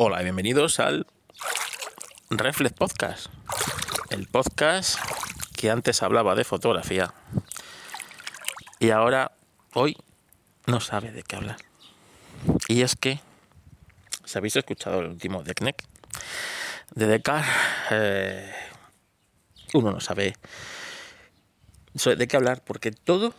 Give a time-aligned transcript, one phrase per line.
[0.00, 1.08] Hola y bienvenidos al
[2.30, 3.26] Reflex Podcast,
[4.10, 4.96] el podcast
[5.56, 7.12] que antes hablaba de fotografía
[8.78, 9.32] y ahora,
[9.74, 9.96] hoy,
[10.66, 11.56] no sabe de qué hablar.
[12.68, 13.18] Y es que,
[14.24, 15.82] si habéis escuchado el último de Kneck,
[16.94, 17.44] de Decar,
[17.90, 18.54] eh,
[19.74, 20.36] uno no sabe
[21.94, 23.34] de qué hablar porque todo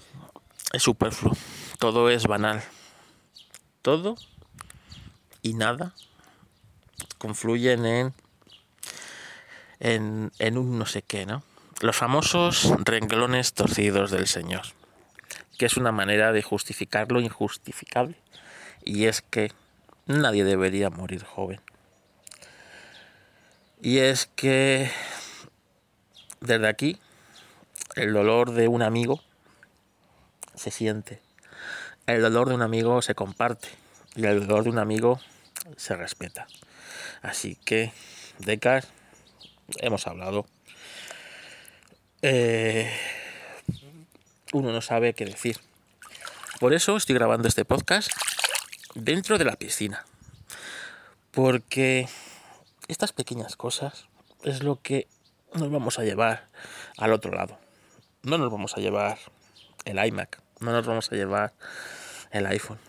[0.73, 1.37] es superfluo,
[1.77, 2.61] todo es banal,
[3.81, 4.17] todo
[5.41, 5.95] y nada
[7.19, 8.13] confluyen en,
[9.79, 11.43] en, en un no sé qué, ¿no?
[11.81, 14.63] Los famosos renglones torcidos del Señor,
[15.59, 18.15] que es una manera de justificar lo injustificable,
[18.83, 19.51] y es que
[20.07, 21.61] nadie debería morir joven.
[23.81, 24.91] Y es que
[26.41, 26.99] desde aquí
[27.95, 29.21] el dolor de un amigo
[30.55, 31.21] se siente.
[32.07, 33.69] El dolor de un amigo se comparte
[34.15, 35.19] y el dolor de un amigo
[35.77, 36.47] se respeta.
[37.21, 37.91] Así que,
[38.39, 38.85] Decar,
[39.77, 40.45] hemos hablado.
[42.21, 42.89] Eh,
[44.53, 45.57] uno no sabe qué decir.
[46.59, 48.09] Por eso estoy grabando este podcast
[48.95, 50.05] dentro de la piscina.
[51.31, 52.07] Porque
[52.87, 54.07] estas pequeñas cosas
[54.43, 55.07] es lo que
[55.53, 56.47] nos vamos a llevar
[56.97, 57.59] al otro lado.
[58.23, 59.17] No nos vamos a llevar
[59.85, 61.53] el iMac, no nos vamos a llevar
[62.31, 62.79] el iPhone,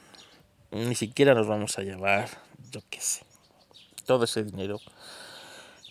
[0.70, 2.28] ni siquiera nos vamos a llevar,
[2.70, 3.22] yo qué sé,
[4.04, 4.80] todo ese dinero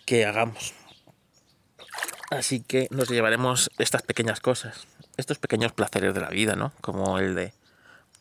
[0.05, 0.73] que hagamos.
[2.31, 6.71] Así que nos llevaremos estas pequeñas cosas, estos pequeños placeres de la vida, ¿no?
[6.81, 7.53] Como el de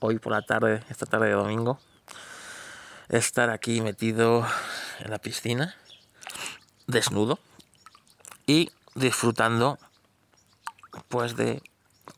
[0.01, 1.79] hoy por la tarde, esta tarde de domingo,
[3.09, 4.47] estar aquí metido
[5.01, 5.77] en la piscina,
[6.87, 7.39] desnudo
[8.47, 9.79] y disfrutando
[11.09, 11.63] pues de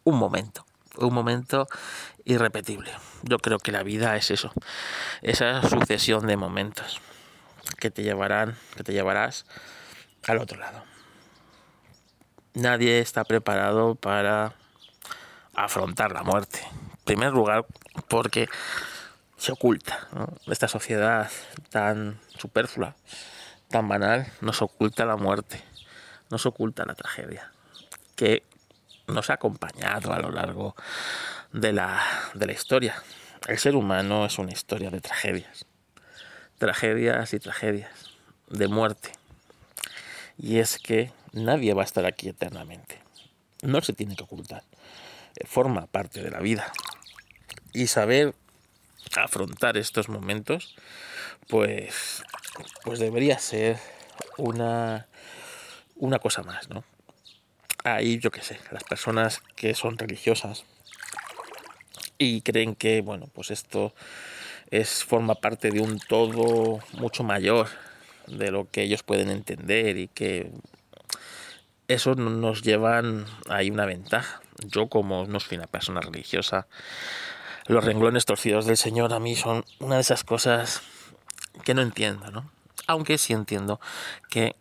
[0.04, 0.64] un momento,
[0.96, 1.66] un momento
[2.24, 2.92] irrepetible.
[3.22, 4.52] Yo creo que la vida es eso,
[5.22, 7.00] esa sucesión de momentos
[7.80, 9.46] que te llevarán, que te llevarás
[10.26, 10.84] al otro lado.
[12.54, 14.54] Nadie está preparado para
[15.54, 16.60] afrontar la muerte.
[16.62, 17.66] En primer lugar,
[18.08, 18.48] porque
[19.36, 20.08] se oculta.
[20.46, 21.30] Esta sociedad
[21.70, 22.94] tan superflua,
[23.68, 25.62] tan banal, nos oculta la muerte,
[26.28, 27.50] nos oculta la tragedia,
[28.16, 28.44] que
[29.06, 30.76] nos ha acompañado a lo largo
[31.52, 32.00] de la,
[32.34, 33.02] de la historia.
[33.48, 35.64] El ser humano es una historia de tragedias,
[36.60, 37.90] tragedias y tragedias,
[38.48, 39.10] de muerte.
[40.36, 43.00] Y es que nadie va a estar aquí eternamente.
[43.62, 44.62] No se tiene que ocultar.
[45.46, 46.70] Forma parte de la vida.
[47.72, 48.34] Y saber
[49.16, 50.76] afrontar estos momentos,
[51.48, 52.22] pues,
[52.84, 53.78] pues debería ser
[54.36, 55.08] una,
[55.96, 56.84] una cosa más, ¿no?
[57.84, 60.66] Ahí, yo qué sé, las personas que son religiosas
[62.18, 63.94] y creen que, bueno, pues esto
[64.70, 67.68] es, forma parte de un todo mucho mayor
[68.26, 70.50] de lo que ellos pueden entender y que
[71.88, 74.40] eso nos llevan ahí una ventaja.
[74.64, 76.68] Yo como no soy una persona religiosa,
[77.66, 80.82] los renglones torcidos del Señor a mí son una de esas cosas
[81.64, 82.50] que no entiendo, ¿no?
[82.86, 83.80] Aunque sí entiendo
[84.28, 84.54] que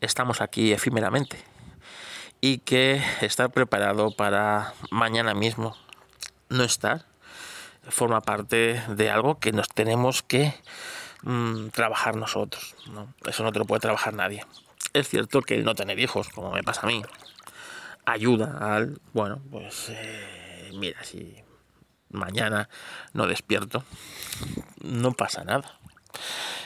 [0.00, 1.38] estamos aquí efímeramente
[2.40, 5.76] y que estar preparado para mañana mismo
[6.48, 7.04] no estar
[7.88, 10.54] forma parte de algo que nos tenemos que
[11.22, 12.74] mm, trabajar nosotros.
[12.92, 13.12] ¿no?
[13.26, 14.44] Eso no te lo puede trabajar nadie.
[14.92, 17.02] Es cierto que no tener hijos, como me pasa a mí,
[18.06, 21.36] ayuda al, bueno, pues eh, mira, si
[22.10, 22.68] mañana
[23.12, 23.84] no despierto,
[24.82, 25.78] no pasa nada.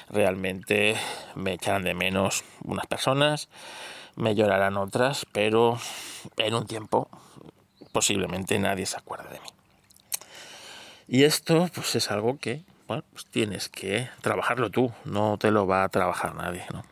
[0.08, 0.96] Realmente
[1.34, 3.48] me echarán de menos unas personas,
[4.16, 5.78] me llorarán otras, pero
[6.36, 7.08] en un tiempo
[7.92, 9.48] posiblemente nadie se acuerde de mí.
[11.06, 15.66] Y esto pues es algo que bueno, pues tienes que trabajarlo tú, no te lo
[15.66, 16.84] va a trabajar nadie, ¿no?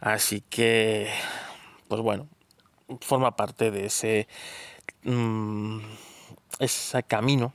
[0.00, 1.10] Así que
[1.88, 2.28] pues bueno,
[3.00, 4.28] forma parte de ese
[5.04, 5.80] mm,
[6.60, 7.52] ese camino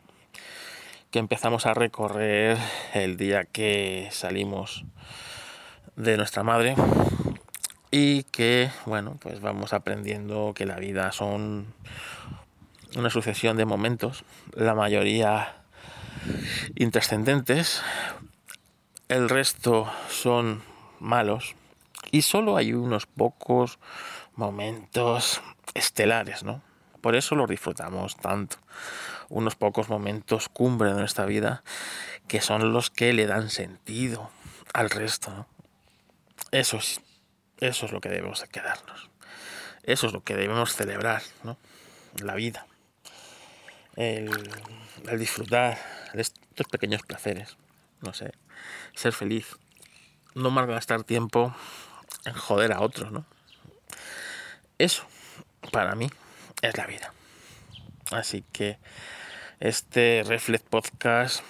[1.10, 2.58] que empezamos a recorrer
[2.94, 4.86] el día que salimos
[5.96, 6.76] de nuestra madre
[7.90, 11.74] y que bueno pues vamos aprendiendo que la vida son
[12.96, 14.24] una sucesión de momentos
[14.54, 15.56] la mayoría
[16.76, 17.82] intrascendentes
[19.08, 20.62] el resto son
[21.00, 21.56] malos
[22.12, 23.80] y solo hay unos pocos
[24.36, 25.42] momentos
[25.74, 26.62] estelares no
[27.02, 28.58] por eso lo disfrutamos tanto
[29.30, 31.64] unos pocos momentos cumbre de nuestra vida
[32.28, 34.30] que son los que le dan sentido
[34.74, 35.48] al resto ¿no?
[36.52, 37.02] eso es
[37.62, 39.10] eso es lo que debemos quedarnos.
[39.84, 41.58] Eso es lo que debemos celebrar, ¿no?
[42.20, 42.66] La vida.
[43.96, 44.30] El,
[45.18, 45.78] disfrutar
[46.14, 47.58] de estos pequeños placeres.
[48.02, 48.32] No sé.
[48.96, 49.58] ser feliz,
[50.34, 51.56] no malgastar tiempo
[52.26, 53.26] en joder a otros, ¿no?
[54.78, 55.04] Eso,
[55.72, 56.10] para mí,
[56.62, 57.14] es la vida.
[58.12, 58.78] Así que
[59.60, 61.44] este Reflex Podcast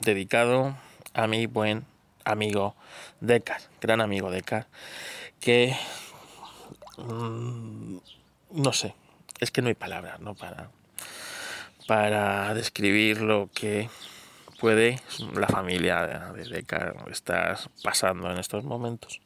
[0.00, 0.76] dedicado
[1.12, 1.84] a mi buen
[2.24, 2.74] amigo
[3.20, 4.66] Decar, gran amigo Decar,
[5.40, 5.76] que
[6.96, 7.98] mm,
[8.52, 8.94] no sé,
[9.40, 10.34] es que no hay palabras, ¿no?
[10.34, 10.70] Para,
[11.90, 13.90] para describir lo que
[14.60, 15.02] puede
[15.34, 19.20] la familia de Decar estar pasando en estos momentos.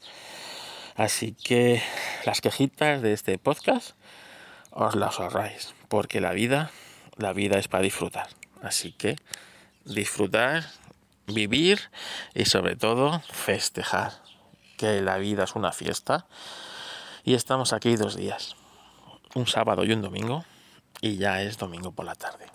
[0.96, 1.82] Así que
[2.24, 3.90] las quejitas de este podcast
[4.70, 6.70] os las ahorráis, porque la vida,
[7.18, 8.28] la vida es para disfrutar.
[8.62, 9.16] Así que
[9.84, 10.64] disfrutar,
[11.26, 11.90] vivir
[12.34, 14.12] y sobre todo festejar,
[14.78, 16.24] que la vida es una fiesta
[17.24, 18.56] y estamos aquí dos días,
[19.34, 20.46] un sábado y un domingo,
[21.00, 22.46] y ya es domingo por la tarde.